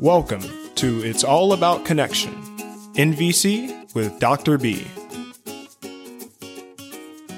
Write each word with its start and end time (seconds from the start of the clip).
Welcome 0.00 0.42
to 0.76 1.02
It's 1.02 1.24
All 1.24 1.52
About 1.52 1.84
Connection, 1.84 2.30
NVC 2.94 3.92
with 3.96 4.20
Dr. 4.20 4.56
B. 4.56 4.86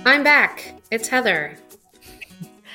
I'm 0.04 0.22
back. 0.22 0.74
It's 0.90 1.08
Heather. 1.08 1.56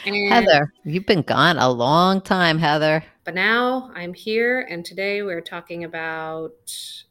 And- 0.08 0.34
Heather, 0.34 0.74
you've 0.86 1.06
been 1.06 1.22
gone 1.22 1.60
a 1.60 1.70
long 1.70 2.20
time, 2.20 2.58
Heather. 2.58 3.04
But 3.26 3.36
now 3.36 3.92
I'm 3.94 4.16
here, 4.16 4.62
and 4.62 4.84
today 4.84 5.22
we're 5.22 5.42
talking 5.42 5.84
about 5.84 6.54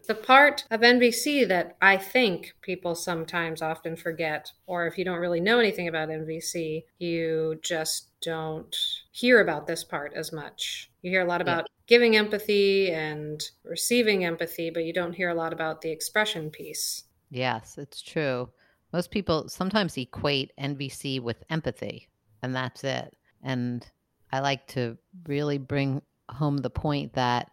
the 0.09 0.15
part 0.17 0.65
of 0.73 0.81
NVC 0.81 1.47
that 1.47 1.77
I 1.81 1.97
think 1.97 2.55
people 2.61 2.97
sometimes 2.97 3.63
often 3.63 3.95
forget, 3.95 4.51
or 4.67 4.89
if 4.89 4.99
you 4.99 5.05
don't 5.05 5.21
really 5.21 5.41
know 5.41 5.61
anything 5.61 5.87
about 5.87 6.09
NVC, 6.09 6.87
you 6.99 7.61
just 7.63 8.09
don't 8.21 8.75
hear 9.13 9.41
about 9.41 9.69
this 9.69 9.85
part 9.85 10.13
as 10.15 10.33
much. 10.33 10.91
You 11.05 11.11
hear 11.11 11.21
a 11.21 11.29
lot 11.29 11.43
about 11.43 11.67
giving 11.87 12.17
empathy 12.17 12.91
and 12.91 13.39
receiving 13.63 14.25
empathy, 14.25 14.71
but 14.71 14.87
you 14.87 14.95
don't 14.95 15.13
hear 15.13 15.29
a 15.29 15.35
lot 15.35 15.53
about 15.53 15.83
the 15.83 15.91
expression 15.91 16.49
piece. 16.49 17.05
Yes, 17.29 17.77
it's 17.77 18.01
true. 18.01 18.49
Most 18.91 19.11
people 19.11 19.51
sometimes 19.51 19.99
equate 19.99 20.53
NVC 20.59 21.21
with 21.21 21.45
empathy, 21.51 22.09
and 22.43 22.57
that's 22.57 22.85
it. 22.85 23.15
And 23.43 23.87
I 24.33 24.41
like 24.41 24.67
to 24.69 24.97
really 25.27 25.59
bring 25.59 26.01
home 26.31 26.57
the 26.57 26.71
point 26.71 27.13
that 27.13 27.51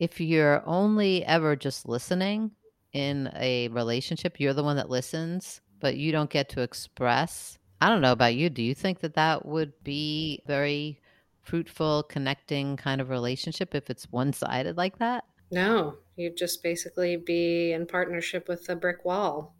if 0.00 0.20
you're 0.20 0.64
only 0.66 1.24
ever 1.24 1.54
just 1.54 1.88
listening 1.88 2.50
in 2.94 3.30
a 3.36 3.68
relationship, 3.68 4.40
you're 4.40 4.54
the 4.54 4.64
one 4.64 4.74
that 4.76 4.90
listens, 4.90 5.60
but 5.78 5.96
you 5.96 6.10
don't 6.10 6.30
get 6.30 6.48
to 6.48 6.62
express. 6.62 7.58
I 7.80 7.90
don't 7.90 8.02
know 8.02 8.10
about 8.10 8.34
you. 8.34 8.50
Do 8.50 8.60
you 8.60 8.74
think 8.74 8.98
that 9.00 9.14
that 9.14 9.46
would 9.46 9.72
be 9.84 10.42
very 10.48 11.00
fruitful, 11.48 12.02
connecting 12.04 12.76
kind 12.76 13.00
of 13.00 13.08
relationship 13.08 13.74
if 13.74 13.88
it's 13.88 14.12
one 14.12 14.32
sided 14.32 14.76
like 14.76 14.98
that? 14.98 15.24
No, 15.50 15.96
you'd 16.16 16.36
just 16.36 16.62
basically 16.62 17.16
be 17.16 17.72
in 17.72 17.86
partnership 17.86 18.48
with 18.48 18.68
a 18.68 18.76
brick 18.76 19.04
wall. 19.04 19.56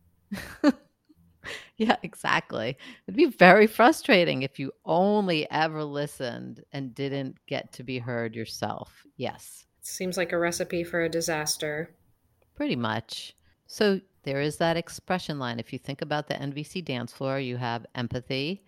yeah, 1.78 1.96
exactly. 2.02 2.76
It'd 3.06 3.16
be 3.16 3.30
very 3.30 3.66
frustrating 3.66 4.42
if 4.42 4.58
you 4.58 4.72
only 4.84 5.50
ever 5.50 5.82
listened 5.82 6.62
and 6.72 6.94
didn't 6.94 7.38
get 7.46 7.72
to 7.74 7.82
be 7.82 7.98
heard 7.98 8.36
yourself. 8.36 9.06
Yes. 9.16 9.64
Seems 9.80 10.18
like 10.18 10.32
a 10.32 10.38
recipe 10.38 10.84
for 10.84 11.02
a 11.02 11.08
disaster. 11.08 11.94
Pretty 12.54 12.76
much. 12.76 13.34
So 13.66 14.00
there 14.24 14.42
is 14.42 14.58
that 14.58 14.76
expression 14.76 15.38
line. 15.38 15.58
If 15.58 15.72
you 15.72 15.78
think 15.78 16.02
about 16.02 16.28
the 16.28 16.34
NVC 16.34 16.84
dance 16.84 17.12
floor, 17.12 17.41
you 17.41 17.56
have 17.56 17.86
empathy, 17.94 18.62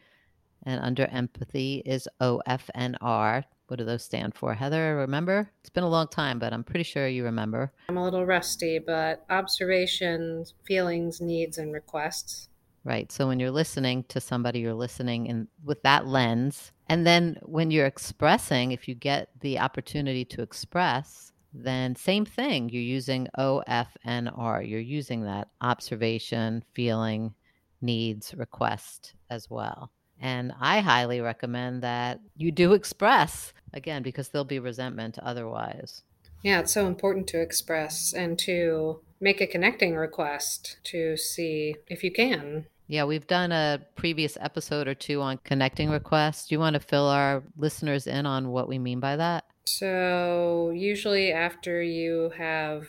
and 0.64 0.80
under 0.83 1.06
empathy 1.06 1.83
is 1.84 2.08
OFNR. 2.20 3.44
What 3.66 3.78
do 3.78 3.84
those 3.84 4.03
stand 4.03 4.34
for? 4.34 4.55
Heather, 4.55 4.97
remember? 4.97 5.50
It's 5.61 5.70
been 5.70 5.84
a 5.84 5.89
long 5.89 6.08
time, 6.08 6.39
but 6.39 6.52
I'm 6.52 6.64
pretty 6.64 6.83
sure 6.83 7.06
you 7.06 7.25
remember. 7.25 7.72
I'm 7.89 7.97
a 7.97 8.05
little 8.05 8.27
rusty, 8.27 8.78
but 8.78 9.25
observations, 9.30 10.55
feelings, 10.64 11.20
needs, 11.20 11.58
and 11.58 11.72
requests. 11.72 12.48
Right. 12.83 13.12
So 13.12 13.28
when 13.28 13.39
you're 13.39 13.50
listening 13.50 14.05
to 14.08 14.20
somebody, 14.20 14.61
you're 14.61 14.75
listening 14.75 15.27
in 15.27 15.48
with 15.64 15.83
that 15.83 16.06
lens. 16.06 16.72
And 16.89 17.06
then 17.06 17.39
when 17.42 17.70
you're 17.70 17.86
expressing, 17.86 18.72
if 18.72 18.89
you 18.89 18.95
get 18.95 19.28
the 19.41 19.58
opportunity 19.58 20.24
to 20.24 20.42
express, 20.42 21.33
then 21.52 21.95
same 21.95 22.24
thing. 22.24 22.70
You're 22.70 22.83
using 22.83 23.28
OFNR. 23.39 24.69
You're 24.69 24.80
using 24.80 25.24
that 25.24 25.48
observation, 25.61 26.64
feeling, 26.72 27.34
needs, 27.83 28.34
request 28.34 29.14
as 29.28 29.50
well. 29.50 29.92
And 30.21 30.53
I 30.61 30.81
highly 30.81 31.21
recommend 31.21 31.83
that 31.83 32.21
you 32.37 32.53
do 32.53 32.75
express 32.75 33.53
again 33.73 34.03
because 34.03 34.29
there'll 34.29 34.45
be 34.45 34.59
resentment 34.59 35.19
otherwise. 35.19 36.03
Yeah, 36.43 36.61
it's 36.61 36.73
so 36.73 36.87
important 36.87 37.27
to 37.29 37.41
express 37.41 38.13
and 38.13 38.39
to 38.41 39.01
make 39.21 39.41
a 39.41 39.47
connecting 39.47 39.97
request 39.97 40.79
to 40.85 41.17
see 41.17 41.77
if 41.89 42.03
you 42.03 42.11
can. 42.11 42.67
Yeah, 42.86 43.05
we've 43.05 43.27
done 43.27 43.53
a 43.53 43.80
previous 43.95 44.36
episode 44.41 44.89
or 44.89 44.95
two 44.95 45.20
on 45.20 45.39
connecting 45.45 45.91
requests. 45.91 46.48
Do 46.48 46.55
you 46.55 46.59
want 46.59 46.75
to 46.75 46.80
fill 46.80 47.07
our 47.07 47.45
listeners 47.57 48.07
in 48.07 48.27
on 48.27 48.48
what 48.48 48.69
we 48.69 48.79
mean 48.79 48.98
by 48.98 49.17
that? 49.17 49.45
So, 49.67 50.70
usually 50.75 51.30
after 51.30 51.80
you 51.80 52.33
have 52.36 52.89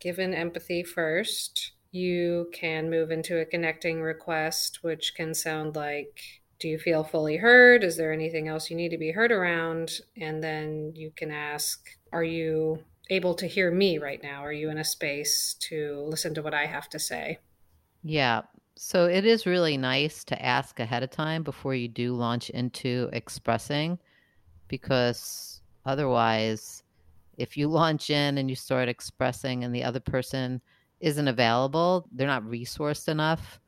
given 0.00 0.32
empathy 0.32 0.82
first, 0.82 1.72
you 1.90 2.48
can 2.54 2.88
move 2.88 3.10
into 3.10 3.38
a 3.38 3.44
connecting 3.44 4.00
request, 4.00 4.78
which 4.82 5.14
can 5.14 5.34
sound 5.34 5.76
like 5.76 6.41
Do 6.62 6.68
you 6.68 6.78
feel 6.78 7.02
fully 7.02 7.38
heard? 7.38 7.82
Is 7.82 7.96
there 7.96 8.12
anything 8.12 8.46
else 8.46 8.70
you 8.70 8.76
need 8.76 8.90
to 8.90 8.96
be 8.96 9.10
heard 9.10 9.32
around? 9.32 9.98
And 10.16 10.44
then 10.44 10.92
you 10.94 11.10
can 11.10 11.32
ask 11.32 11.90
Are 12.12 12.22
you 12.22 12.84
able 13.10 13.34
to 13.34 13.48
hear 13.48 13.72
me 13.72 13.98
right 13.98 14.22
now? 14.22 14.44
Are 14.44 14.52
you 14.52 14.70
in 14.70 14.78
a 14.78 14.84
space 14.84 15.56
to 15.68 16.04
listen 16.06 16.34
to 16.34 16.42
what 16.42 16.54
I 16.54 16.66
have 16.66 16.88
to 16.90 17.00
say? 17.00 17.40
Yeah. 18.04 18.42
So 18.76 19.06
it 19.06 19.26
is 19.26 19.44
really 19.44 19.76
nice 19.76 20.22
to 20.22 20.40
ask 20.40 20.78
ahead 20.78 21.02
of 21.02 21.10
time 21.10 21.42
before 21.42 21.74
you 21.74 21.88
do 21.88 22.14
launch 22.14 22.48
into 22.50 23.10
expressing 23.12 23.98
because 24.68 25.62
otherwise, 25.84 26.84
if 27.38 27.56
you 27.56 27.66
launch 27.66 28.08
in 28.08 28.38
and 28.38 28.48
you 28.48 28.54
start 28.54 28.88
expressing 28.88 29.64
and 29.64 29.74
the 29.74 29.82
other 29.82 29.98
person 29.98 30.60
isn't 31.00 31.26
available, 31.26 32.06
they're 32.12 32.28
not 32.28 32.44
resourced 32.44 33.08
enough, 33.08 33.58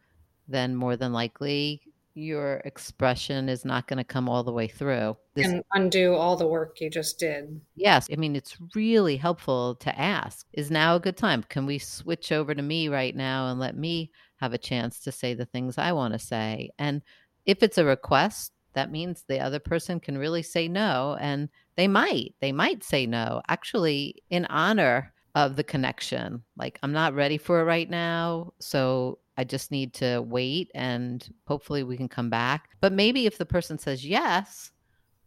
then 0.46 0.76
more 0.76 0.96
than 0.96 1.12
likely 1.12 1.82
your 2.14 2.62
expression 2.64 3.48
is 3.48 3.64
not 3.64 3.88
going 3.88 3.98
to 3.98 4.04
come 4.04 4.28
all 4.28 4.44
the 4.44 4.52
way 4.52 4.68
through. 4.68 5.16
This, 5.34 5.46
and 5.46 5.64
undo 5.72 6.14
all 6.14 6.36
the 6.36 6.46
work 6.46 6.80
you 6.80 6.88
just 6.88 7.18
did. 7.18 7.60
Yes. 7.74 8.08
I 8.12 8.16
mean, 8.16 8.36
it's 8.36 8.56
really 8.74 9.16
helpful 9.16 9.74
to 9.76 9.98
ask 9.98 10.46
Is 10.52 10.70
now 10.70 10.96
a 10.96 11.00
good 11.00 11.16
time? 11.16 11.42
Can 11.48 11.66
we 11.66 11.78
switch 11.78 12.30
over 12.32 12.54
to 12.54 12.62
me 12.62 12.88
right 12.88 13.14
now 13.14 13.48
and 13.48 13.58
let 13.58 13.76
me 13.76 14.10
have 14.36 14.52
a 14.52 14.58
chance 14.58 15.00
to 15.00 15.12
say 15.12 15.34
the 15.34 15.46
things 15.46 15.76
I 15.76 15.92
want 15.92 16.14
to 16.14 16.18
say? 16.18 16.70
And 16.78 17.02
if 17.46 17.62
it's 17.62 17.78
a 17.78 17.84
request, 17.84 18.52
that 18.74 18.92
means 18.92 19.24
the 19.26 19.40
other 19.40 19.58
person 19.58 20.00
can 20.00 20.18
really 20.18 20.42
say 20.42 20.68
no. 20.68 21.16
And 21.20 21.48
they 21.76 21.88
might, 21.88 22.34
they 22.40 22.52
might 22.52 22.84
say 22.84 23.06
no, 23.06 23.42
actually, 23.48 24.22
in 24.30 24.44
honor 24.46 25.12
of 25.34 25.56
the 25.56 25.64
connection. 25.64 26.44
Like, 26.56 26.78
I'm 26.82 26.92
not 26.92 27.14
ready 27.14 27.38
for 27.38 27.60
it 27.60 27.64
right 27.64 27.90
now. 27.90 28.52
So 28.60 29.18
I 29.36 29.44
just 29.44 29.70
need 29.70 29.94
to 29.94 30.20
wait 30.20 30.70
and 30.74 31.26
hopefully 31.46 31.82
we 31.82 31.96
can 31.96 32.08
come 32.08 32.30
back. 32.30 32.70
But 32.80 32.92
maybe 32.92 33.26
if 33.26 33.38
the 33.38 33.46
person 33.46 33.78
says 33.78 34.04
yes, 34.06 34.70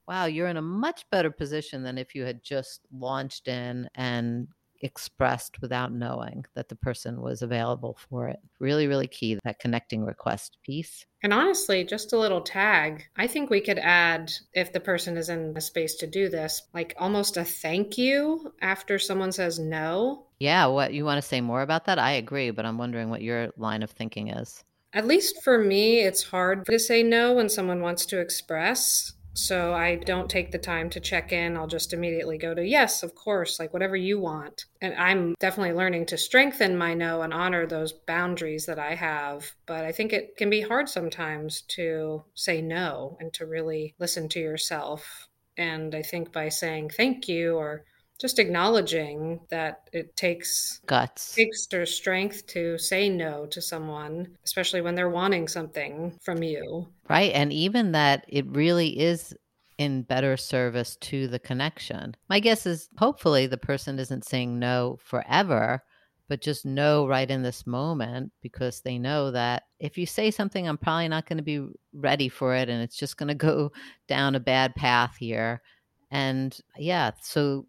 wow, 0.08 0.26
you're 0.26 0.48
in 0.48 0.58
a 0.58 0.62
much 0.62 1.06
better 1.12 1.32
position 1.32 1.84
than 1.84 1.98
if 1.98 2.16
you 2.16 2.24
had 2.24 2.44
just 2.44 2.82
launched 2.92 3.48
in 3.48 3.90
and 3.96 4.48
expressed 4.82 5.62
without 5.62 5.92
knowing 5.92 6.46
that 6.56 6.70
the 6.70 6.76
person 6.76 7.22
was 7.22 7.42
available 7.42 7.98
for 8.10 8.28
it. 8.28 8.40
Really, 8.60 8.88
really 8.88 9.08
key 9.08 9.38
that 9.44 9.60
connecting 9.60 10.04
request 10.04 10.58
piece. 10.64 11.06
And 11.24 11.34
honestly, 11.34 11.84
just 11.84 12.14
a 12.14 12.18
little 12.18 12.42
tag. 12.42 13.04
I 13.16 13.28
think 13.28 13.50
we 13.50 13.62
could 13.62 13.80
add, 13.80 14.32
if 14.54 14.72
the 14.72 14.80
person 14.80 15.18
is 15.18 15.30
in 15.30 15.54
a 15.56 15.62
space 15.62 15.96
to 15.96 16.08
do 16.08 16.30
this, 16.30 16.62
like 16.74 16.96
almost 16.98 17.38
a 17.38 17.44
thank 17.44 17.98
you 17.98 18.54
after 18.62 19.00
someone 19.00 19.32
says 19.32 19.60
no. 19.60 20.28
Yeah, 20.40 20.68
what 20.68 20.94
you 20.94 21.06
want 21.06 21.22
to 21.22 21.28
say 21.28 21.42
more 21.42 21.62
about 21.62 21.86
that? 21.86 22.00
I 22.00 22.12
agree, 22.12 22.52
but 22.52 22.66
I'm 22.66 22.78
wondering 22.78 23.10
what 23.10 23.24
your 23.24 23.50
line 23.58 23.82
of 23.84 23.92
thinking 23.92 24.30
is. 24.30 24.64
At 24.94 25.08
least 25.08 25.44
for 25.44 25.58
me, 25.58 26.00
it's 26.00 26.24
hard 26.24 26.66
to 26.68 26.80
say 26.80 27.04
no 27.04 27.34
when 27.34 27.50
someone 27.50 27.82
wants 27.82 28.06
to 28.08 28.20
express. 28.20 29.14
So 29.38 29.74
I 29.74 29.96
don't 29.96 30.30
take 30.30 30.52
the 30.52 30.58
time 30.58 30.90
to 30.90 31.00
check 31.00 31.32
in. 31.32 31.56
I'll 31.56 31.68
just 31.68 31.94
immediately 31.94 32.40
go 32.40 32.56
to 32.56 32.66
yes, 32.66 33.04
of 33.04 33.14
course, 33.14 33.60
like 33.60 33.72
whatever 33.72 33.96
you 33.96 34.20
want. 34.20 34.66
And 34.82 34.96
I'm 34.96 35.36
definitely 35.40 35.74
learning 35.74 36.08
to 36.08 36.18
strengthen 36.18 36.76
my 36.76 36.96
no 36.96 37.22
and 37.22 37.32
honor 37.32 37.68
those 37.68 37.94
boundaries 37.94 38.66
that 38.66 38.80
I 38.80 38.96
have. 38.96 39.52
But 39.68 39.86
I 39.86 39.92
think 39.92 40.12
it 40.12 40.38
can 40.38 40.50
be 40.50 40.62
hard 40.62 40.90
sometimes 40.90 41.62
to 41.70 42.24
say 42.34 42.64
no 42.64 43.16
and 43.20 43.32
to 43.34 43.46
really 43.46 43.94
listen 44.00 44.28
to 44.30 44.40
yourself. 44.40 45.28
And 45.56 45.94
I 45.94 46.02
think 46.02 46.34
by 46.34 46.50
saying 46.50 46.90
thank 46.90 47.28
you 47.28 47.56
or 47.58 47.86
just 48.20 48.40
acknowledging 48.40 49.40
that 49.50 49.90
it 49.94 50.16
takes 50.16 50.82
guts. 50.86 51.36
takes 51.36 51.68
their 51.68 51.86
strength 51.86 52.46
to 52.48 52.78
say 52.78 53.10
no 53.10 53.46
to 53.48 53.62
someone 53.62 54.28
especially 54.44 54.82
when 54.82 54.96
they're 54.96 55.10
wanting 55.10 55.48
something 55.48 56.18
from 56.24 56.44
you. 56.44 56.88
Right 57.10 57.32
and 57.34 57.54
even 57.54 57.92
that 57.94 58.26
it 58.28 58.46
really 58.48 59.00
is 59.00 59.36
in 59.78 60.02
better 60.02 60.38
service 60.38 60.96
to 60.98 61.28
the 61.28 61.40
connection. 61.40 62.16
My 62.30 62.40
guess 62.40 62.66
is 62.66 62.90
hopefully 62.98 63.46
the 63.46 63.58
person 63.58 64.00
isn't 64.00 64.26
saying 64.26 64.58
no 64.58 64.98
forever 65.04 65.84
but 66.30 66.42
just 66.42 66.66
know 66.66 67.08
right 67.08 67.30
in 67.30 67.42
this 67.42 67.66
moment 67.66 68.32
because 68.42 68.82
they 68.82 68.98
know 68.98 69.32
that 69.32 69.64
if 69.80 69.98
you 69.98 70.06
say 70.06 70.30
something 70.30 70.68
i'm 70.68 70.78
probably 70.78 71.08
not 71.08 71.26
going 71.26 71.38
to 71.38 71.44
be 71.44 71.66
ready 71.94 72.28
for 72.28 72.54
it 72.54 72.70
and 72.70 72.82
it's 72.82 72.98
just 72.98 73.18
going 73.18 73.28
to 73.30 73.36
go 73.36 73.72
down 74.08 74.36
a 74.36 74.40
bad 74.40 74.76
path 74.76 75.16
here. 75.18 75.62
And 76.10 76.58
yeah 76.78 77.12
so 77.22 77.66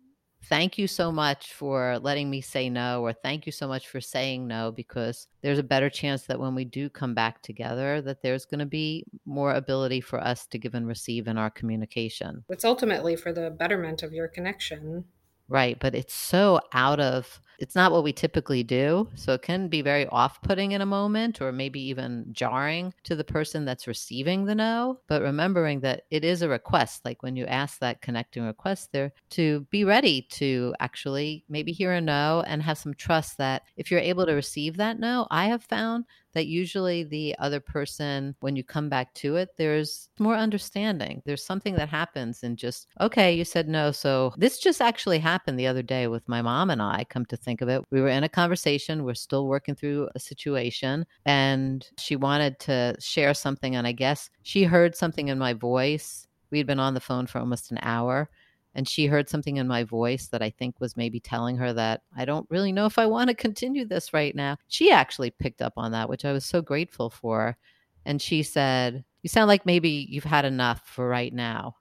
thank 0.48 0.78
you 0.78 0.86
so 0.86 1.12
much 1.12 1.52
for 1.52 1.98
letting 2.00 2.30
me 2.30 2.40
say 2.40 2.68
no 2.68 3.02
or 3.02 3.12
thank 3.12 3.46
you 3.46 3.52
so 3.52 3.68
much 3.68 3.88
for 3.88 4.00
saying 4.00 4.46
no 4.46 4.72
because 4.72 5.28
there's 5.42 5.58
a 5.58 5.62
better 5.62 5.90
chance 5.90 6.22
that 6.24 6.40
when 6.40 6.54
we 6.54 6.64
do 6.64 6.88
come 6.88 7.14
back 7.14 7.42
together 7.42 8.00
that 8.00 8.22
there's 8.22 8.44
going 8.44 8.58
to 8.58 8.66
be 8.66 9.04
more 9.26 9.54
ability 9.54 10.00
for 10.00 10.20
us 10.20 10.46
to 10.46 10.58
give 10.58 10.74
and 10.74 10.86
receive 10.86 11.28
in 11.28 11.38
our 11.38 11.50
communication 11.50 12.44
it's 12.48 12.64
ultimately 12.64 13.14
for 13.16 13.32
the 13.32 13.50
betterment 13.50 14.02
of 14.02 14.12
your 14.12 14.28
connection 14.28 15.04
Right. 15.48 15.78
But 15.78 15.94
it's 15.94 16.14
so 16.14 16.60
out 16.72 17.00
of 17.00 17.40
it's 17.58 17.74
not 17.74 17.92
what 17.92 18.04
we 18.04 18.12
typically 18.12 18.62
do. 18.62 19.08
So 19.14 19.32
it 19.34 19.42
can 19.42 19.68
be 19.68 19.82
very 19.82 20.06
off 20.06 20.40
putting 20.42 20.72
in 20.72 20.80
a 20.80 20.86
moment 20.86 21.40
or 21.40 21.52
maybe 21.52 21.80
even 21.80 22.26
jarring 22.32 22.94
to 23.04 23.16
the 23.16 23.24
person 23.24 23.64
that's 23.64 23.86
receiving 23.86 24.44
the 24.44 24.54
no. 24.54 25.00
But 25.08 25.22
remembering 25.22 25.80
that 25.80 26.02
it 26.10 26.24
is 26.24 26.42
a 26.42 26.48
request, 26.48 27.04
like 27.04 27.22
when 27.22 27.36
you 27.36 27.46
ask 27.46 27.80
that 27.80 28.00
connecting 28.00 28.44
request 28.44 28.92
there, 28.92 29.12
to 29.30 29.66
be 29.70 29.84
ready 29.84 30.22
to 30.30 30.74
actually 30.80 31.44
maybe 31.48 31.72
hear 31.72 31.92
a 31.92 32.00
no 32.00 32.44
and 32.46 32.62
have 32.62 32.78
some 32.78 32.94
trust 32.94 33.38
that 33.38 33.62
if 33.76 33.90
you're 33.90 34.00
able 34.00 34.26
to 34.26 34.32
receive 34.32 34.76
that 34.76 34.98
no, 34.98 35.26
I 35.30 35.46
have 35.46 35.64
found 35.64 36.04
that 36.34 36.46
usually 36.46 37.04
the 37.04 37.34
other 37.38 37.58
person, 37.58 38.34
when 38.40 38.54
you 38.54 38.62
come 38.62 38.88
back 38.88 39.12
to 39.14 39.36
it, 39.36 39.50
there's 39.56 40.08
more 40.20 40.36
understanding. 40.36 41.22
There's 41.24 41.44
something 41.44 41.74
that 41.74 41.88
happens 41.88 42.42
and 42.42 42.56
just, 42.56 42.86
okay, 43.00 43.32
you 43.32 43.44
said 43.44 43.68
no. 43.68 43.90
So 43.90 44.32
this 44.36 44.58
just 44.58 44.80
actually 44.80 45.18
happened 45.18 45.58
the 45.58 45.66
other 45.66 45.82
day 45.82 46.06
with 46.06 46.28
my 46.28 46.42
mom 46.42 46.70
and 46.70 46.80
I, 46.80 47.04
come 47.08 47.24
to 47.26 47.36
think 47.36 47.47
of 47.60 47.68
it. 47.68 47.82
We 47.90 48.00
were 48.00 48.08
in 48.08 48.24
a 48.24 48.28
conversation, 48.28 49.04
we're 49.04 49.14
still 49.14 49.46
working 49.46 49.74
through 49.74 50.08
a 50.14 50.20
situation, 50.20 51.06
and 51.24 51.86
she 51.98 52.16
wanted 52.16 52.58
to 52.60 52.96
share 53.00 53.34
something. 53.34 53.76
And 53.76 53.86
I 53.86 53.92
guess 53.92 54.30
she 54.42 54.64
heard 54.64 54.94
something 54.94 55.28
in 55.28 55.38
my 55.38 55.54
voice. 55.54 56.26
We'd 56.50 56.66
been 56.66 56.80
on 56.80 56.94
the 56.94 57.00
phone 57.00 57.26
for 57.26 57.38
almost 57.38 57.70
an 57.70 57.78
hour 57.82 58.28
and 58.74 58.88
she 58.88 59.06
heard 59.06 59.28
something 59.28 59.56
in 59.56 59.66
my 59.66 59.82
voice 59.82 60.28
that 60.28 60.40
I 60.40 60.50
think 60.50 60.78
was 60.78 60.96
maybe 60.96 61.18
telling 61.18 61.56
her 61.56 61.72
that 61.72 62.02
I 62.16 62.24
don't 62.24 62.46
really 62.48 62.70
know 62.70 62.86
if 62.86 62.96
I 62.96 63.06
want 63.06 63.28
to 63.28 63.34
continue 63.34 63.84
this 63.84 64.12
right 64.12 64.34
now. 64.34 64.56
She 64.68 64.92
actually 64.92 65.30
picked 65.30 65.62
up 65.62 65.72
on 65.76 65.92
that, 65.92 66.08
which 66.08 66.24
I 66.24 66.32
was 66.32 66.44
so 66.44 66.62
grateful 66.62 67.10
for. 67.10 67.56
And 68.04 68.22
she 68.22 68.44
said, 68.44 69.04
You 69.22 69.28
sound 69.28 69.48
like 69.48 69.66
maybe 69.66 70.06
you've 70.08 70.22
had 70.22 70.44
enough 70.44 70.82
for 70.86 71.08
right 71.08 71.32
now. 71.32 71.74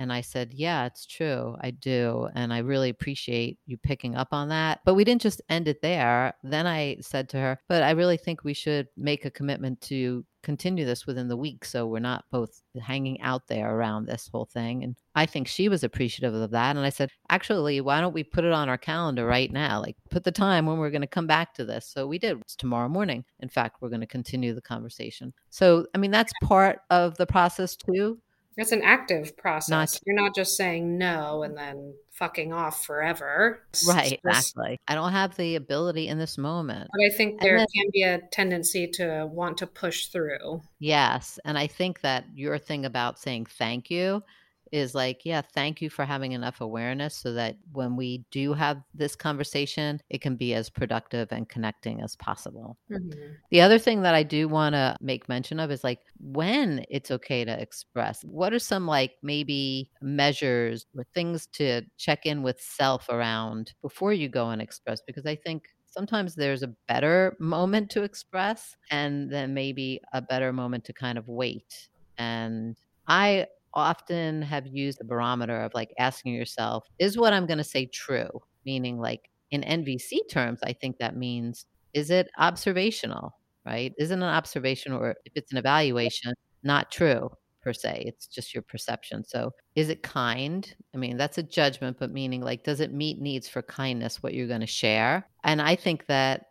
And 0.00 0.10
I 0.10 0.22
said, 0.22 0.54
Yeah, 0.54 0.86
it's 0.86 1.04
true. 1.04 1.56
I 1.60 1.72
do. 1.72 2.26
And 2.34 2.52
I 2.54 2.58
really 2.58 2.88
appreciate 2.88 3.58
you 3.66 3.76
picking 3.76 4.16
up 4.16 4.28
on 4.32 4.48
that. 4.48 4.80
But 4.86 4.94
we 4.94 5.04
didn't 5.04 5.20
just 5.20 5.42
end 5.50 5.68
it 5.68 5.82
there. 5.82 6.32
Then 6.42 6.66
I 6.66 6.96
said 7.02 7.28
to 7.28 7.36
her, 7.36 7.60
But 7.68 7.82
I 7.82 7.90
really 7.90 8.16
think 8.16 8.42
we 8.42 8.54
should 8.54 8.88
make 8.96 9.26
a 9.26 9.30
commitment 9.30 9.82
to 9.82 10.24
continue 10.42 10.86
this 10.86 11.06
within 11.06 11.28
the 11.28 11.36
week 11.36 11.66
so 11.66 11.86
we're 11.86 11.98
not 11.98 12.24
both 12.30 12.62
hanging 12.80 13.20
out 13.20 13.46
there 13.46 13.76
around 13.76 14.06
this 14.06 14.26
whole 14.32 14.46
thing 14.46 14.82
and 14.82 14.96
i 15.14 15.26
think 15.26 15.46
she 15.46 15.68
was 15.68 15.84
appreciative 15.84 16.32
of 16.32 16.50
that 16.50 16.76
and 16.76 16.86
i 16.86 16.88
said 16.88 17.10
actually 17.28 17.78
why 17.82 18.00
don't 18.00 18.14
we 18.14 18.24
put 18.24 18.42
it 18.42 18.52
on 18.52 18.66
our 18.66 18.78
calendar 18.78 19.26
right 19.26 19.52
now 19.52 19.78
like 19.80 19.96
put 20.10 20.24
the 20.24 20.32
time 20.32 20.64
when 20.64 20.78
we're 20.78 20.88
going 20.88 21.02
to 21.02 21.06
come 21.06 21.26
back 21.26 21.52
to 21.52 21.62
this 21.64 21.86
so 21.86 22.06
we 22.06 22.18
did 22.18 22.40
it's 22.40 22.56
tomorrow 22.56 22.88
morning 22.88 23.22
in 23.40 23.50
fact 23.50 23.76
we're 23.82 23.90
going 23.90 24.00
to 24.00 24.06
continue 24.06 24.54
the 24.54 24.62
conversation 24.62 25.30
so 25.50 25.84
i 25.94 25.98
mean 25.98 26.10
that's 26.10 26.32
part 26.42 26.78
of 26.88 27.18
the 27.18 27.26
process 27.26 27.76
too 27.76 28.18
it's 28.56 28.72
an 28.72 28.82
active 28.82 29.36
process. 29.36 29.70
Not, 29.70 30.00
You're 30.06 30.16
not 30.16 30.34
just 30.34 30.56
saying 30.56 30.98
no 30.98 31.42
and 31.42 31.56
then 31.56 31.94
fucking 32.12 32.52
off 32.52 32.84
forever. 32.84 33.62
right, 33.88 34.20
exactly. 34.24 34.78
I 34.86 34.94
don't 34.94 35.12
have 35.12 35.36
the 35.36 35.56
ability 35.56 36.08
in 36.08 36.18
this 36.18 36.36
moment. 36.36 36.90
But 36.92 37.04
I 37.06 37.16
think 37.16 37.40
there 37.40 37.56
then, 37.56 37.66
can 37.74 37.86
be 37.92 38.02
a 38.02 38.20
tendency 38.30 38.86
to 38.94 39.26
want 39.32 39.58
to 39.58 39.66
push 39.66 40.06
through. 40.08 40.60
Yes. 40.78 41.38
And 41.44 41.56
I 41.56 41.66
think 41.66 42.02
that 42.02 42.24
your 42.34 42.58
thing 42.58 42.84
about 42.84 43.18
saying 43.18 43.46
thank 43.46 43.90
you 43.90 44.22
is 44.72 44.94
like, 44.94 45.22
yeah, 45.24 45.42
thank 45.54 45.82
you 45.82 45.90
for 45.90 46.04
having 46.04 46.32
enough 46.32 46.60
awareness 46.60 47.16
so 47.16 47.32
that 47.32 47.56
when 47.72 47.96
we 47.96 48.24
do 48.30 48.52
have 48.52 48.82
this 48.94 49.16
conversation, 49.16 50.00
it 50.10 50.20
can 50.20 50.36
be 50.36 50.54
as 50.54 50.70
productive 50.70 51.28
and 51.30 51.48
connecting 51.48 52.00
as 52.00 52.16
possible. 52.16 52.76
Mm-hmm. 52.90 53.32
The 53.50 53.60
other 53.60 53.78
thing 53.78 54.02
that 54.02 54.14
I 54.14 54.22
do 54.22 54.48
want 54.48 54.74
to 54.74 54.96
make 55.00 55.28
mention 55.28 55.60
of 55.60 55.70
is 55.70 55.82
like 55.82 56.00
when 56.18 56.84
it's 56.88 57.10
okay 57.10 57.44
to 57.44 57.60
express. 57.60 58.22
What 58.22 58.52
are 58.52 58.58
some 58.58 58.86
like 58.86 59.12
maybe 59.22 59.90
measures 60.00 60.86
or 60.96 61.04
things 61.14 61.46
to 61.54 61.82
check 61.96 62.26
in 62.26 62.42
with 62.42 62.60
self 62.60 63.08
around 63.08 63.74
before 63.82 64.12
you 64.12 64.28
go 64.28 64.50
and 64.50 64.62
express? 64.62 65.00
Because 65.04 65.26
I 65.26 65.34
think 65.34 65.64
sometimes 65.90 66.34
there's 66.34 66.62
a 66.62 66.74
better 66.88 67.36
moment 67.40 67.90
to 67.90 68.02
express 68.02 68.76
and 68.90 69.30
then 69.30 69.52
maybe 69.52 70.00
a 70.12 70.22
better 70.22 70.52
moment 70.52 70.84
to 70.84 70.92
kind 70.92 71.18
of 71.18 71.28
wait. 71.28 71.88
And 72.18 72.76
I 73.08 73.46
often 73.74 74.42
have 74.42 74.66
used 74.66 74.98
the 74.98 75.04
barometer 75.04 75.60
of 75.60 75.72
like 75.74 75.92
asking 75.98 76.34
yourself, 76.34 76.86
is 76.98 77.18
what 77.18 77.32
I'm 77.32 77.46
going 77.46 77.58
to 77.58 77.64
say 77.64 77.86
true? 77.86 78.30
Meaning, 78.64 78.98
like 78.98 79.30
in 79.50 79.62
NVC 79.62 80.18
terms, 80.30 80.60
I 80.64 80.72
think 80.72 80.98
that 80.98 81.16
means, 81.16 81.66
is 81.94 82.10
it 82.10 82.28
observational, 82.38 83.34
right? 83.64 83.92
Isn't 83.98 84.22
an 84.22 84.28
observation 84.28 84.92
or 84.92 85.16
if 85.24 85.32
it's 85.34 85.52
an 85.52 85.58
evaluation, 85.58 86.34
not 86.62 86.90
true 86.90 87.30
per 87.62 87.72
se. 87.72 88.04
It's 88.06 88.26
just 88.26 88.54
your 88.54 88.62
perception. 88.62 89.24
So, 89.24 89.52
is 89.74 89.88
it 89.88 90.02
kind? 90.02 90.72
I 90.94 90.98
mean, 90.98 91.16
that's 91.16 91.38
a 91.38 91.42
judgment, 91.42 91.98
but 91.98 92.12
meaning 92.12 92.40
like, 92.40 92.64
does 92.64 92.80
it 92.80 92.92
meet 92.92 93.20
needs 93.20 93.48
for 93.48 93.62
kindness, 93.62 94.22
what 94.22 94.34
you're 94.34 94.48
going 94.48 94.60
to 94.60 94.66
share? 94.66 95.26
And 95.44 95.60
I 95.60 95.76
think 95.76 96.06
that 96.06 96.46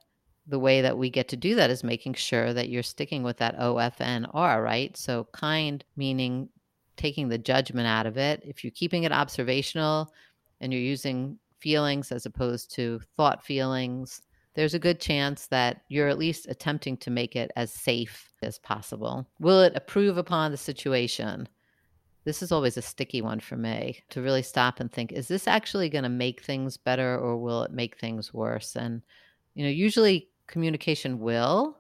the 0.48 0.60
way 0.60 0.82
that 0.82 0.98
we 0.98 1.10
get 1.10 1.28
to 1.30 1.38
do 1.38 1.56
that 1.56 1.70
is 1.70 1.84
making 1.84 2.16
sure 2.16 2.54
that 2.54 2.70
you're 2.70 2.84
sticking 2.84 3.24
with 3.24 3.38
that 3.38 3.58
OFNR, 3.60 4.64
right? 4.64 4.96
So, 4.98 5.28
kind 5.34 5.84
meaning 5.96 6.50
taking 7.00 7.30
the 7.30 7.38
judgment 7.38 7.88
out 7.88 8.06
of 8.06 8.18
it, 8.18 8.42
if 8.46 8.64
you're 8.64 8.72
keeping 8.72 9.04
it 9.04 9.12
observational 9.12 10.14
and 10.62 10.72
you're 10.72 10.82
using 10.82 11.40
feelings 11.60 12.12
as 12.12 12.26
opposed 12.26 12.74
to 12.76 13.00
thought 13.16 13.44
feelings, 13.44 14.22
there's 14.54 14.74
a 14.74 14.80
good 14.80 15.00
chance 15.00 15.48
that 15.48 15.82
you're 15.88 16.10
at 16.10 16.18
least 16.18 16.48
attempting 16.50 16.98
to 16.98 17.10
make 17.10 17.36
it 17.36 17.52
as 17.56 17.72
safe 17.72 18.32
as 18.44 18.60
possible. 18.60 19.28
Will 19.40 19.62
it 19.62 19.76
improve 19.76 20.18
upon 20.18 20.52
the 20.52 20.58
situation? 20.58 21.48
This 22.26 22.42
is 22.42 22.52
always 22.52 22.76
a 22.76 22.82
sticky 22.82 23.22
one 23.22 23.40
for 23.40 23.56
me 23.56 24.04
to 24.10 24.22
really 24.22 24.44
stop 24.44 24.80
and 24.80 24.92
think 24.92 25.14
is 25.14 25.30
this 25.30 25.48
actually 25.48 25.90
going 25.90 26.04
to 26.04 26.10
make 26.10 26.42
things 26.42 26.76
better 26.76 27.18
or 27.18 27.38
will 27.38 27.64
it 27.64 27.72
make 27.72 27.98
things 27.98 28.34
worse? 28.34 28.76
And, 28.76 29.02
you 29.56 29.64
know, 29.64 29.72
usually 29.72 30.28
communication 30.48 31.20
will, 31.20 31.78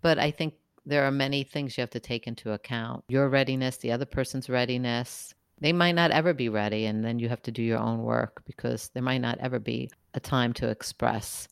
but 0.00 0.18
I 0.18 0.30
think 0.30 0.54
there 0.86 1.04
are 1.04 1.10
many 1.10 1.42
things 1.42 1.76
you 1.76 1.82
have 1.82 1.90
to 1.90 2.00
take 2.00 2.26
into 2.26 2.52
account 2.52 3.04
your 3.08 3.28
readiness, 3.28 3.76
the 3.76 3.92
other 3.92 4.06
person's 4.06 4.48
readiness. 4.48 5.34
They 5.60 5.72
might 5.72 5.94
not 5.94 6.10
ever 6.10 6.32
be 6.32 6.48
ready, 6.48 6.86
and 6.86 7.04
then 7.04 7.18
you 7.18 7.28
have 7.28 7.42
to 7.42 7.50
do 7.50 7.62
your 7.62 7.78
own 7.78 8.02
work 8.02 8.42
because 8.46 8.90
there 8.90 9.02
might 9.02 9.22
not 9.22 9.38
ever 9.38 9.58
be 9.58 9.90
a 10.14 10.20
time 10.20 10.52
to 10.54 10.68
express. 10.68 11.48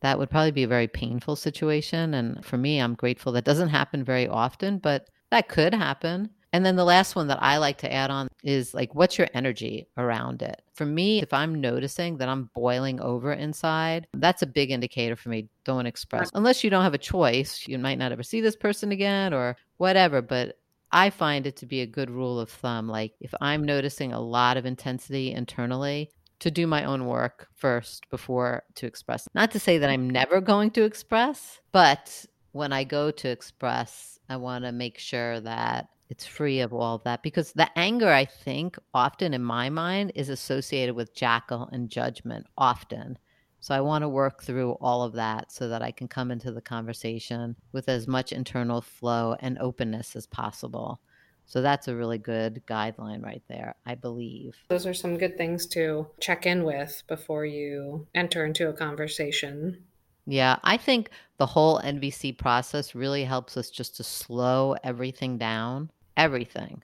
That 0.00 0.18
would 0.18 0.30
probably 0.30 0.50
be 0.50 0.64
a 0.64 0.68
very 0.68 0.88
painful 0.88 1.36
situation. 1.36 2.14
And 2.14 2.44
for 2.44 2.56
me, 2.56 2.78
I'm 2.78 2.94
grateful 2.94 3.32
that 3.32 3.44
doesn't 3.44 3.68
happen 3.68 4.02
very 4.02 4.26
often, 4.26 4.78
but 4.78 5.08
that 5.30 5.48
could 5.48 5.74
happen. 5.74 6.30
And 6.54 6.64
then 6.64 6.76
the 6.76 6.84
last 6.84 7.16
one 7.16 7.26
that 7.26 7.42
I 7.42 7.56
like 7.56 7.78
to 7.78 7.92
add 7.92 8.12
on 8.12 8.28
is 8.44 8.74
like, 8.74 8.94
what's 8.94 9.18
your 9.18 9.26
energy 9.34 9.88
around 9.96 10.40
it? 10.40 10.62
For 10.72 10.86
me, 10.86 11.20
if 11.20 11.32
I'm 11.32 11.60
noticing 11.60 12.18
that 12.18 12.28
I'm 12.28 12.48
boiling 12.54 13.00
over 13.00 13.32
inside, 13.32 14.06
that's 14.14 14.42
a 14.42 14.46
big 14.46 14.70
indicator 14.70 15.16
for 15.16 15.30
me. 15.30 15.48
Don't 15.64 15.86
express 15.86 16.30
unless 16.32 16.62
you 16.62 16.70
don't 16.70 16.84
have 16.84 16.94
a 16.94 16.98
choice. 16.98 17.66
You 17.66 17.76
might 17.80 17.98
not 17.98 18.12
ever 18.12 18.22
see 18.22 18.40
this 18.40 18.54
person 18.54 18.92
again 18.92 19.34
or 19.34 19.56
whatever. 19.78 20.22
But 20.22 20.60
I 20.92 21.10
find 21.10 21.44
it 21.44 21.56
to 21.56 21.66
be 21.66 21.80
a 21.80 21.86
good 21.86 22.08
rule 22.08 22.38
of 22.38 22.50
thumb. 22.50 22.86
Like, 22.86 23.14
if 23.20 23.34
I'm 23.40 23.64
noticing 23.64 24.12
a 24.12 24.20
lot 24.20 24.56
of 24.56 24.64
intensity 24.64 25.32
internally, 25.32 26.12
to 26.38 26.52
do 26.52 26.68
my 26.68 26.84
own 26.84 27.06
work 27.06 27.48
first 27.56 28.08
before 28.10 28.62
to 28.76 28.86
express. 28.86 29.26
Not 29.34 29.50
to 29.52 29.58
say 29.58 29.78
that 29.78 29.90
I'm 29.90 30.08
never 30.08 30.40
going 30.40 30.70
to 30.72 30.84
express, 30.84 31.58
but 31.72 32.26
when 32.52 32.72
I 32.72 32.84
go 32.84 33.10
to 33.10 33.28
express, 33.28 34.20
I 34.28 34.36
want 34.36 34.64
to 34.64 34.70
make 34.70 34.98
sure 34.98 35.40
that 35.40 35.88
it's 36.14 36.26
free 36.26 36.60
of 36.60 36.72
all 36.72 36.94
of 36.94 37.02
that 37.02 37.24
because 37.24 37.52
the 37.54 37.68
anger 37.76 38.08
i 38.08 38.24
think 38.24 38.78
often 38.94 39.34
in 39.34 39.42
my 39.42 39.68
mind 39.68 40.12
is 40.14 40.28
associated 40.28 40.94
with 40.94 41.12
jackal 41.12 41.68
and 41.72 41.90
judgment 41.90 42.46
often 42.56 43.18
so 43.58 43.74
i 43.74 43.80
want 43.80 44.02
to 44.02 44.08
work 44.08 44.40
through 44.44 44.70
all 44.80 45.02
of 45.02 45.14
that 45.14 45.50
so 45.50 45.68
that 45.68 45.82
i 45.82 45.90
can 45.90 46.06
come 46.06 46.30
into 46.30 46.52
the 46.52 46.60
conversation 46.60 47.56
with 47.72 47.88
as 47.88 48.06
much 48.06 48.30
internal 48.30 48.80
flow 48.80 49.34
and 49.40 49.58
openness 49.58 50.14
as 50.14 50.24
possible 50.24 51.00
so 51.46 51.60
that's 51.60 51.88
a 51.88 51.94
really 51.94 52.16
good 52.16 52.62
guideline 52.66 53.22
right 53.22 53.42
there, 53.48 53.74
I 53.84 53.96
believe. 53.96 54.56
Those 54.68 54.86
are 54.86 54.94
some 54.94 55.18
good 55.18 55.36
things 55.36 55.66
to 55.68 56.06
check 56.18 56.46
in 56.46 56.64
with 56.64 57.02
before 57.06 57.44
you 57.44 58.06
enter 58.14 58.46
into 58.46 58.70
a 58.70 58.72
conversation. 58.72 59.84
Yeah, 60.26 60.56
I 60.64 60.78
think 60.78 61.10
the 61.36 61.46
whole 61.46 61.80
NVC 61.80 62.38
process 62.38 62.94
really 62.94 63.24
helps 63.24 63.56
us 63.56 63.70
just 63.70 63.96
to 63.96 64.04
slow 64.04 64.74
everything 64.82 65.36
down, 65.36 65.90
everything. 66.16 66.82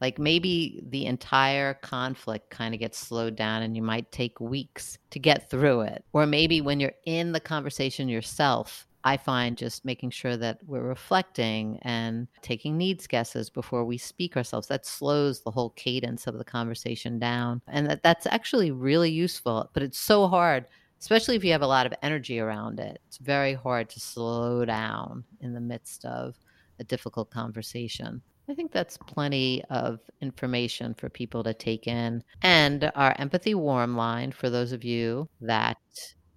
Like 0.00 0.18
maybe 0.18 0.82
the 0.88 1.06
entire 1.06 1.74
conflict 1.74 2.50
kind 2.50 2.74
of 2.74 2.80
gets 2.80 2.98
slowed 2.98 3.36
down 3.36 3.62
and 3.62 3.76
you 3.76 3.82
might 3.82 4.10
take 4.10 4.40
weeks 4.40 4.98
to 5.10 5.20
get 5.20 5.48
through 5.48 5.82
it. 5.82 6.04
Or 6.12 6.26
maybe 6.26 6.60
when 6.60 6.80
you're 6.80 6.92
in 7.06 7.30
the 7.30 7.40
conversation 7.40 8.08
yourself, 8.08 8.88
I 9.04 9.16
find 9.16 9.56
just 9.56 9.84
making 9.84 10.10
sure 10.10 10.36
that 10.36 10.58
we're 10.66 10.82
reflecting 10.82 11.78
and 11.82 12.26
taking 12.40 12.76
needs 12.76 13.06
guesses 13.06 13.48
before 13.48 13.84
we 13.84 13.96
speak 13.96 14.36
ourselves. 14.36 14.66
That 14.66 14.86
slows 14.86 15.40
the 15.40 15.50
whole 15.52 15.70
cadence 15.70 16.26
of 16.26 16.36
the 16.36 16.44
conversation 16.44 17.20
down. 17.20 17.62
And 17.68 17.88
that, 17.88 18.02
that's 18.02 18.26
actually 18.26 18.72
really 18.72 19.10
useful, 19.10 19.70
but 19.72 19.82
it's 19.84 19.98
so 19.98 20.26
hard 20.26 20.66
especially 21.02 21.34
if 21.34 21.42
you 21.42 21.50
have 21.50 21.62
a 21.62 21.66
lot 21.66 21.84
of 21.84 21.92
energy 22.00 22.38
around 22.38 22.78
it. 22.78 23.02
It's 23.08 23.18
very 23.18 23.54
hard 23.54 23.90
to 23.90 23.98
slow 23.98 24.64
down 24.64 25.24
in 25.40 25.52
the 25.52 25.60
midst 25.60 26.04
of 26.04 26.36
a 26.78 26.84
difficult 26.84 27.28
conversation. 27.28 28.22
I 28.48 28.54
think 28.54 28.72
that's 28.72 28.96
plenty 28.98 29.62
of 29.70 30.00
information 30.20 30.94
for 30.94 31.08
people 31.08 31.44
to 31.44 31.54
take 31.54 31.86
in. 31.86 32.24
And 32.42 32.90
our 32.94 33.14
empathy 33.18 33.54
warm 33.54 33.96
line 33.96 34.32
for 34.32 34.50
those 34.50 34.72
of 34.72 34.82
you 34.82 35.28
that 35.40 35.78